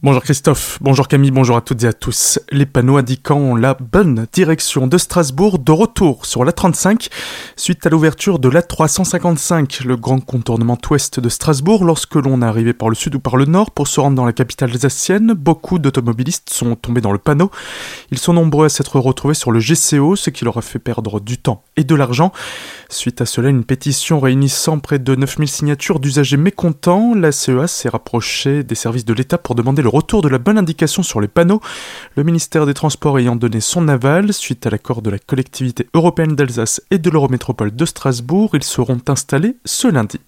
Bonjour 0.00 0.22
Christophe, 0.22 0.78
bonjour 0.80 1.08
Camille, 1.08 1.32
bonjour 1.32 1.56
à 1.56 1.60
toutes 1.60 1.82
et 1.82 1.88
à 1.88 1.92
tous. 1.92 2.38
Les 2.52 2.66
panneaux 2.66 2.98
indiquant 2.98 3.56
la 3.56 3.74
bonne 3.74 4.28
direction 4.32 4.86
de 4.86 4.96
Strasbourg 4.96 5.58
de 5.58 5.72
retour 5.72 6.24
sur 6.24 6.44
la 6.44 6.52
35 6.52 7.08
suite 7.56 7.84
à 7.84 7.90
l'ouverture 7.90 8.38
de 8.38 8.48
la 8.48 8.62
355, 8.62 9.80
le 9.80 9.96
grand 9.96 10.24
contournement 10.24 10.78
ouest 10.88 11.18
de 11.18 11.28
Strasbourg. 11.28 11.84
Lorsque 11.84 12.14
l'on 12.14 12.42
est 12.42 12.44
arrivé 12.44 12.74
par 12.74 12.90
le 12.90 12.94
sud 12.94 13.16
ou 13.16 13.18
par 13.18 13.36
le 13.36 13.44
nord 13.46 13.72
pour 13.72 13.88
se 13.88 13.98
rendre 13.98 14.14
dans 14.14 14.24
la 14.24 14.32
capitale 14.32 14.70
alsacienne, 14.70 15.32
beaucoup 15.32 15.80
d'automobilistes 15.80 16.50
sont 16.50 16.76
tombés 16.76 17.00
dans 17.00 17.10
le 17.10 17.18
panneau. 17.18 17.50
Ils 18.12 18.18
sont 18.18 18.32
nombreux 18.32 18.66
à 18.66 18.68
s'être 18.68 19.00
retrouvés 19.00 19.34
sur 19.34 19.50
le 19.50 19.58
GCO, 19.58 20.14
ce 20.14 20.30
qui 20.30 20.44
leur 20.44 20.58
a 20.58 20.62
fait 20.62 20.78
perdre 20.78 21.18
du 21.18 21.38
temps 21.38 21.64
et 21.76 21.82
de 21.82 21.96
l'argent. 21.96 22.32
Suite 22.88 23.20
à 23.20 23.26
cela, 23.26 23.48
une 23.48 23.64
pétition 23.64 24.20
réunissant 24.20 24.78
près 24.78 25.00
de 25.00 25.16
9000 25.16 25.48
signatures 25.48 25.98
d'usagers 25.98 26.36
mécontents, 26.36 27.14
la 27.16 27.32
CEA 27.32 27.66
s'est 27.66 27.88
rapprochée 27.88 28.62
des 28.62 28.76
services 28.76 29.04
de 29.04 29.12
l'État 29.12 29.38
pour 29.38 29.56
demander 29.56 29.82
le 29.82 29.87
le 29.88 29.96
retour 29.96 30.20
de 30.20 30.28
la 30.28 30.36
bonne 30.36 30.58
indication 30.58 31.02
sur 31.02 31.18
les 31.18 31.28
panneaux, 31.28 31.62
le 32.14 32.22
ministère 32.22 32.66
des 32.66 32.74
Transports 32.74 33.18
ayant 33.18 33.36
donné 33.36 33.60
son 33.62 33.88
aval 33.88 34.34
suite 34.34 34.66
à 34.66 34.70
l'accord 34.70 35.00
de 35.00 35.08
la 35.08 35.18
collectivité 35.18 35.88
européenne 35.94 36.36
d'Alsace 36.36 36.82
et 36.90 36.98
de 36.98 37.08
l'Eurométropole 37.08 37.74
de 37.74 37.86
Strasbourg, 37.86 38.50
ils 38.52 38.62
seront 38.62 39.00
installés 39.08 39.56
ce 39.64 39.88
lundi. 39.88 40.20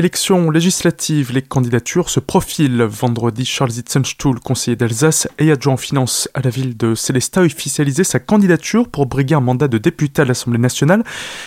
Élections 0.00 0.50
législatives, 0.50 1.30
les 1.30 1.42
candidatures 1.42 2.08
se 2.08 2.20
profilent. 2.20 2.84
Vendredi, 2.84 3.44
Charles 3.44 3.72
Itzenstuhl, 3.72 4.40
conseiller 4.40 4.74
d'Alsace 4.74 5.28
et 5.38 5.52
adjoint 5.52 5.74
en 5.74 5.76
finance 5.76 6.26
à 6.32 6.40
la 6.40 6.48
ville 6.48 6.74
de 6.74 6.94
Célestat, 6.94 7.42
a 7.42 7.44
officialisé 7.44 8.02
sa 8.02 8.18
candidature 8.18 8.88
pour 8.88 9.04
briguer 9.04 9.34
un 9.34 9.40
mandat 9.40 9.68
de 9.68 9.76
député 9.76 10.22
à 10.22 10.24
l'Assemblée 10.24 10.58
nationale, 10.58 11.04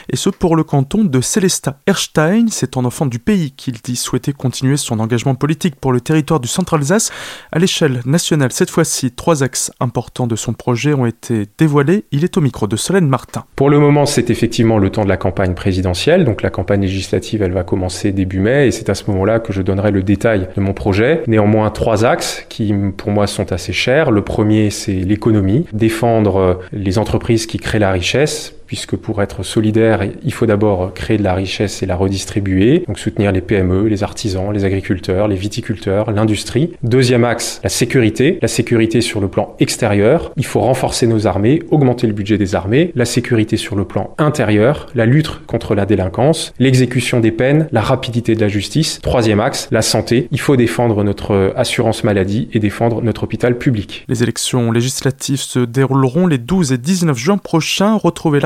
et 0.07 0.15
ce 0.17 0.29
pour 0.29 0.55
le 0.55 0.63
canton 0.63 1.03
de 1.03 1.19
Célestat. 1.19 1.79
Erstein, 1.87 2.45
c'est 2.51 2.77
un 2.77 2.85
enfant 2.85 3.07
du 3.07 3.17
pays 3.17 3.53
qu'il 3.53 3.73
dit 3.81 3.95
souhaiter 3.95 4.33
continuer 4.33 4.77
son 4.77 4.99
engagement 4.99 5.33
politique 5.33 5.75
pour 5.75 5.91
le 5.91 5.99
territoire 5.99 6.39
du 6.39 6.47
centre-Alsace. 6.47 7.09
À 7.51 7.57
l'échelle 7.57 8.01
nationale, 8.05 8.51
cette 8.51 8.69
fois-ci, 8.69 9.09
trois 9.09 9.41
axes 9.41 9.71
importants 9.79 10.27
de 10.27 10.35
son 10.35 10.53
projet 10.53 10.93
ont 10.93 11.07
été 11.07 11.47
dévoilés. 11.57 12.05
Il 12.11 12.23
est 12.23 12.37
au 12.37 12.41
micro 12.41 12.67
de 12.67 12.75
Solène 12.75 13.07
Martin. 13.07 13.45
Pour 13.55 13.71
le 13.71 13.79
moment, 13.79 14.05
c'est 14.05 14.29
effectivement 14.29 14.77
le 14.77 14.91
temps 14.91 15.05
de 15.05 15.09
la 15.09 15.17
campagne 15.17 15.55
présidentielle, 15.55 16.23
donc 16.23 16.43
la 16.43 16.51
campagne 16.51 16.81
législative, 16.81 17.41
elle 17.41 17.53
va 17.53 17.63
commencer 17.63 18.11
début 18.11 18.42
et 18.47 18.71
c'est 18.71 18.89
à 18.89 18.95
ce 18.95 19.09
moment-là 19.11 19.39
que 19.39 19.53
je 19.53 19.61
donnerai 19.61 19.91
le 19.91 20.03
détail 20.03 20.47
de 20.55 20.61
mon 20.61 20.73
projet. 20.73 21.23
Néanmoins, 21.27 21.69
trois 21.69 22.05
axes 22.05 22.45
qui 22.49 22.73
pour 22.97 23.11
moi 23.11 23.27
sont 23.27 23.51
assez 23.51 23.73
chers. 23.73 24.11
Le 24.11 24.21
premier, 24.21 24.69
c'est 24.69 24.93
l'économie, 24.93 25.65
défendre 25.73 26.59
les 26.71 26.97
entreprises 26.97 27.45
qui 27.45 27.57
créent 27.57 27.79
la 27.79 27.91
richesse 27.91 28.53
puisque 28.65 28.95
pour 28.95 29.21
être 29.21 29.43
solidaire, 29.43 30.01
il 30.23 30.33
faut 30.33 30.45
d'abord 30.45 30.93
créer 30.93 31.17
de 31.17 31.23
la 31.23 31.33
richesse 31.33 31.83
et 31.83 31.85
la 31.85 31.95
redistribuer, 31.95 32.83
donc 32.87 32.99
soutenir 32.99 33.31
les 33.31 33.41
PME, 33.41 33.87
les 33.87 34.03
artisans, 34.03 34.51
les 34.51 34.65
agriculteurs, 34.65 35.27
les 35.27 35.35
viticulteurs, 35.35 36.11
l'industrie. 36.11 36.73
Deuxième 36.83 37.25
axe, 37.25 37.59
la 37.63 37.69
sécurité, 37.69 38.39
la 38.41 38.47
sécurité 38.47 39.01
sur 39.01 39.19
le 39.19 39.27
plan 39.27 39.55
extérieur, 39.59 40.31
il 40.37 40.45
faut 40.45 40.61
renforcer 40.61 41.07
nos 41.07 41.27
armées, 41.27 41.61
augmenter 41.71 42.07
le 42.07 42.13
budget 42.13 42.37
des 42.37 42.55
armées, 42.55 42.91
la 42.95 43.05
sécurité 43.05 43.57
sur 43.57 43.75
le 43.75 43.85
plan 43.85 44.13
intérieur, 44.17 44.87
la 44.95 45.05
lutte 45.05 45.45
contre 45.45 45.75
la 45.75 45.85
délinquance, 45.85 46.53
l'exécution 46.59 47.19
des 47.19 47.31
peines, 47.31 47.67
la 47.71 47.81
rapidité 47.81 48.35
de 48.35 48.41
la 48.41 48.47
justice. 48.47 48.99
Troisième 49.01 49.39
axe, 49.39 49.67
la 49.71 49.81
santé, 49.81 50.27
il 50.31 50.39
faut 50.39 50.55
défendre 50.55 51.03
notre 51.03 51.53
assurance 51.55 52.03
maladie 52.03 52.49
et 52.53 52.59
défendre 52.59 53.01
notre 53.01 53.23
hôpital 53.23 53.57
public. 53.57 54.05
Les 54.07 54.23
élections 54.23 54.71
législatives 54.71 55.39
se 55.39 55.59
dérouleront 55.59 56.27
les 56.27 56.37
12 56.37 56.71
et 56.73 56.77
19 56.77 57.17
juin 57.17 57.37
prochains. 57.37 57.95
Retrouvez 57.95 58.39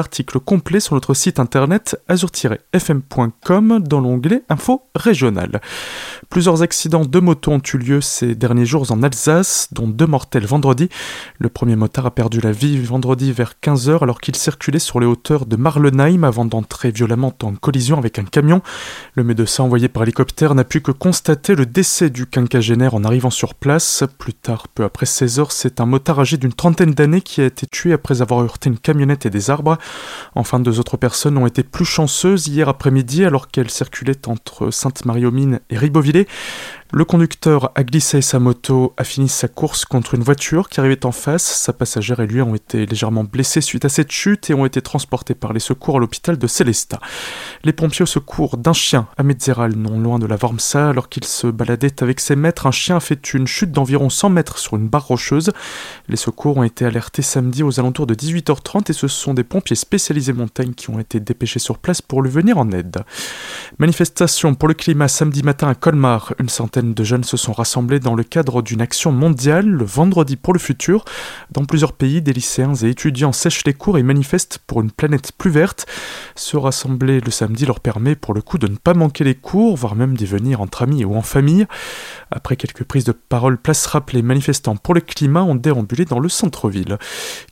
complet 0.46 0.80
sur 0.80 0.96
notre 0.96 1.14
site 1.14 1.40
internet 1.40 2.02
azur-fm.com 2.08 3.80
dans 3.80 4.00
l'onglet 4.00 4.44
Info 4.50 4.84
régionale. 4.96 5.62
Plusieurs 6.30 6.62
accidents 6.62 7.06
de 7.06 7.20
moto 7.20 7.52
ont 7.52 7.62
eu 7.74 7.78
lieu 7.78 8.02
ces 8.02 8.36
derniers 8.36 8.66
jours 8.66 8.92
en 8.92 9.04
Alsace, 9.04 9.70
dont 9.72 9.88
deux 9.88 10.08
mortels 10.08 10.46
vendredi. 10.46 10.90
Le 11.40 11.50
premier 11.50 11.76
motard 11.76 12.06
a 12.06 12.12
perdu 12.12 12.40
la 12.42 12.52
vie 12.52 12.78
vendredi 12.78 13.32
vers 13.32 13.54
15h 13.62 14.04
alors 14.04 14.20
qu'il 14.20 14.36
circulait 14.36 14.80
sur 14.80 15.00
les 15.00 15.06
hauteurs 15.06 15.46
de 15.46 15.56
Marlenheim 15.56 16.24
avant 16.24 16.46
d'entrer 16.46 16.92
violemment 16.92 17.34
en 17.44 17.54
collision 17.56 17.98
avec 17.98 18.20
un 18.20 18.24
camion. 18.24 18.62
Le 19.16 19.24
médecin 19.24 19.64
envoyé 19.64 19.88
par 19.88 20.04
hélicoptère 20.04 20.56
n'a 20.56 20.64
pu 20.64 20.82
que 20.82 20.92
constater 20.92 21.56
le 21.56 21.66
décès 21.66 22.10
du 22.10 22.26
quinquagénaire 22.26 22.96
en 22.96 23.04
arrivant 23.04 23.30
sur 23.30 23.54
place. 23.54 24.04
Plus 24.18 24.34
tard, 24.34 24.68
peu 24.68 24.84
après 24.84 25.06
16h, 25.06 25.48
c'est 25.50 25.80
un 25.80 25.86
motard 25.86 26.20
âgé 26.20 26.38
d'une 26.38 26.54
trentaine 26.54 26.94
d'années 26.94 27.22
qui 27.22 27.42
a 27.42 27.46
été 27.46 27.68
tué 27.68 27.94
après 27.94 28.22
avoir 28.22 28.42
heurté 28.42 28.70
une 28.70 28.78
camionnette 28.78 29.26
et 29.26 29.30
des 29.30 29.50
arbres. 29.50 29.78
Enfin, 30.36 30.60
deux 30.60 30.80
autres 30.80 30.98
personnes 30.98 31.38
ont 31.38 31.48
été 31.48 31.64
plus 31.64 31.86
chanceuses 31.86 32.48
hier 32.48 32.70
après-midi 32.70 33.26
alors 33.26 33.50
qu'elles 33.50 33.72
circulaient 33.72 34.28
entre 34.28 34.72
Sainte-Marie-aux-Mines 34.72 35.60
et 35.70 35.78
Ribeauvillé. 35.78 36.28
Le 36.94 37.04
conducteur 37.04 37.72
a 37.76 37.84
glissé 37.84 38.22
sa 38.22 38.40
moto, 38.40 38.94
a 38.96 39.04
fini 39.04 39.28
sa 39.28 39.50
course 39.50 39.84
contre 39.84 40.16
une 40.16 40.24
voiture 40.24 40.70
qui 40.70 40.80
arrivait 40.80 41.06
en 41.06 41.12
face. 41.12 41.44
Sa 41.44 41.74
passagère 41.74 42.22
et 42.22 42.28
lui 42.28 42.42
ont 42.42 42.56
été 42.56 42.86
légèrement 42.86 43.26
blessés 43.26 43.60
suite 43.60 43.84
à 43.84 43.90
cette 43.90 44.12
chute 44.12 44.50
et 44.50 44.54
ont 44.54 44.66
été 44.66 44.82
transportés 44.82 45.36
par 45.36 45.52
les 45.52 45.60
secours 45.60 45.98
à 45.98 46.00
l'hôpital 46.00 46.38
de 46.38 46.48
Célestat. 46.48 47.02
Les 47.66 47.74
pompiers 47.74 48.04
au 48.04 48.08
secours 48.08 48.56
d'un 48.56 48.72
chien 48.72 49.08
à 49.18 49.24
Metzeral, 49.24 49.76
non 49.76 50.00
loin 50.00 50.18
de 50.18 50.26
la 50.26 50.38
Vormsa, 50.38 50.90
alors 50.90 51.10
qu'il 51.10 51.26
se 51.26 51.48
baladait 51.48 52.02
avec 52.02 52.22
ses 52.22 52.38
maîtres, 52.38 52.68
un 52.68 52.72
chien 52.72 52.96
a 52.96 53.02
fait 53.02 53.34
une 53.34 53.48
chute 53.48 53.74
d'environ 53.74 54.10
100 54.10 54.30
mètres 54.30 54.58
sur 54.58 54.78
une 54.78 54.88
barre 54.88 55.08
rocheuse. 55.08 55.52
Les 56.08 56.16
secours 56.16 56.56
ont 56.56 56.64
été 56.64 56.86
alertés 56.86 57.22
samedi 57.22 57.64
aux 57.64 57.82
alentours 57.82 58.08
de 58.08 58.16
18h30 58.16 58.92
et 58.92 58.94
ce 58.94 59.10
sont 59.10 59.34
des 59.34 59.44
pompiers 59.44 59.76
spécialisés 59.76 60.32
montagne 60.32 60.74
qui 60.74 60.90
ont 60.90 61.00
été 61.00 61.20
dépêchés 61.20 61.60
sur 61.60 61.80
place 61.80 62.02
pour 62.02 62.22
lui 62.22 62.32
venir 62.32 62.58
en 62.58 62.72
aide. 62.72 63.04
Manifestation 63.80 64.56
pour 64.56 64.68
le 64.68 64.74
climat 64.74 65.08
samedi 65.08 65.44
matin 65.44 65.68
à 65.68 65.76
Colmar. 65.76 66.34
Une 66.40 66.50
centaine 66.50 66.96
de 66.96 67.04
jeunes 67.04 67.24
se 67.24 67.38
sont 67.38 67.54
rassemblés 67.54 68.00
dans 68.00 68.16
le 68.16 68.24
cadre 68.24 68.64
d'une 68.64 68.82
action 68.82 69.12
mondiale 69.12 69.68
le 69.68 69.86
vendredi 69.86 70.36
pour 70.36 70.54
le 70.54 70.60
futur. 70.60 71.06
Dans 71.52 71.64
plusieurs 71.64 71.94
pays, 71.94 72.24
des 72.24 72.34
lycéens 72.34 72.74
et 72.74 72.90
étudiants 72.90 73.34
sèchent 73.34 73.66
les 73.68 73.76
cours 73.76 74.00
et 74.00 74.04
manifestent 74.04 74.58
pour 74.66 74.82
une 74.82 74.90
planète 74.90 75.32
plus 75.38 75.52
verte. 75.52 75.86
Se 76.34 76.58
rassembler 76.58 77.20
le 77.20 77.30
samedi 77.30 77.68
leur 77.68 77.80
permet 77.80 78.16
pour 78.16 78.34
le 78.34 78.42
coup 78.42 78.58
de 78.58 78.68
ne 78.68 78.78
pas 78.78 78.96
manquer 78.96 79.24
les 79.24 79.36
cours, 79.36 79.78
voire 79.78 79.96
même 79.96 80.18
d'y 80.18 80.26
venir 80.26 80.60
entre 80.60 80.82
amis 80.82 81.06
ou 81.06 81.16
en 81.16 81.22
famille. 81.22 81.68
Après 82.32 82.56
quelques 82.56 82.84
prises 82.84 83.06
de 83.06 83.12
parole, 83.12 83.60
place 83.60 83.86
rappelée, 83.86 84.24
manifestants 84.24 84.76
pour 84.76 84.96
le 84.96 85.02
climat 85.02 85.44
ont 85.44 85.54
déambulé 85.54 86.06
dans 86.06 86.20
le 86.20 86.30
centre-ville. 86.30 86.98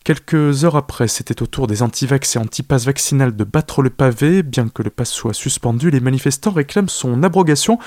Quelques 0.03 0.66
heures 0.66 0.75
après, 0.75 1.08
c'était 1.08 1.44
au 1.44 1.46
tour 1.46 1.68
des 1.68 1.84
antivax 1.84 2.35
et 2.35 2.40
antipasses 2.40 2.85
vaccinales 2.85 3.35
de 3.35 3.44
battre 3.44 3.84
le 3.84 3.91
pavé. 3.91 4.41
Bien 4.41 4.69
que 4.69 4.81
le 4.81 4.90
pass 4.90 5.12
soit 5.12 5.35
suspendu, 5.35 5.91
les 5.91 6.00
manifestants 6.00 6.15
réclament 6.53 6.90
son 6.90 7.24
abrogation. 7.24 7.80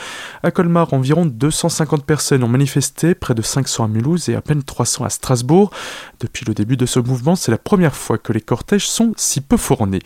À 0.43 0.50
Colmar, 0.50 0.93
environ 0.93 1.27
250 1.27 2.05
personnes 2.05 2.44
ont 2.44 2.49
manifesté, 2.49 3.15
près 3.15 3.34
de 3.34 3.43
500 3.43 3.84
à 3.84 3.89
Mulhouse 3.89 4.28
et 4.28 4.34
à 4.34 4.41
peine 4.41 4.62
300 4.62 5.05
à 5.05 5.11
Strasbourg. 5.11 5.71
Depuis 6.21 6.44
le 6.44 6.55
début 6.55 6.77
de 6.77 6.87
ce 6.87 7.00
mouvement, 7.00 7.37
c'est 7.37 7.50
la 7.50 7.59
première 7.59 7.94
fois 7.94 8.19
que 8.19 8.33
les 8.33 8.41
cortèges 8.41 8.89
sont 8.89 9.12
si 9.16 9.41
peu 9.41 9.56
fournis. 9.56 10.00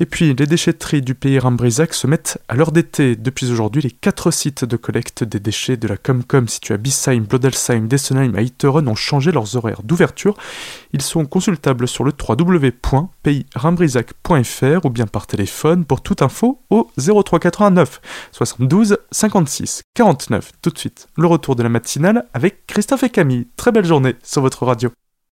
Et 0.00 0.06
puis, 0.06 0.34
les 0.34 0.46
déchetteries 0.46 1.02
du 1.02 1.14
pays 1.14 1.38
Rambrisac 1.38 1.94
se 1.94 2.06
mettent 2.06 2.38
à 2.48 2.54
l'heure 2.54 2.72
d'été. 2.72 3.16
Depuis 3.16 3.50
aujourd'hui, 3.50 3.82
les 3.82 3.90
quatre 3.90 4.30
sites 4.30 4.64
de 4.64 4.76
collecte 4.76 5.24
des 5.24 5.40
déchets 5.40 5.76
de 5.76 5.88
la 5.88 5.96
Comcom 5.96 6.48
situés 6.48 6.74
à 6.74 6.78
Bissheim, 6.78 7.20
Blodelsheim, 7.20 7.88
Dessenheim 7.88 8.34
et 8.36 8.42
Heiteren 8.42 8.88
ont 8.88 8.94
changé 8.94 9.32
leurs 9.32 9.56
horaires 9.56 9.82
d'ouverture. 9.82 10.36
Ils 10.92 11.02
sont 11.02 11.26
consultables 11.26 11.88
sur 11.88 12.04
le 12.04 12.12
www.paysrambrisac.fr 12.12 14.84
ou 14.84 14.90
bien 14.90 15.06
par 15.06 15.26
téléphone 15.26 15.84
pour 15.84 16.00
toute 16.00 16.22
info 16.22 16.62
au 16.70 16.88
0389 17.70 18.00
72 18.32 18.98
56 19.10 19.82
49 19.94 20.52
tout 20.62 20.70
de 20.70 20.78
suite 20.78 21.08
le 21.16 21.26
retour 21.26 21.56
de 21.56 21.62
la 21.62 21.68
matinale 21.68 22.26
avec 22.34 22.66
Christophe 22.66 23.02
et 23.02 23.10
Camille. 23.10 23.48
Très 23.56 23.72
belle 23.72 23.84
journée 23.84 24.16
sur 24.22 24.42
votre 24.42 24.64
radio. 24.64 24.90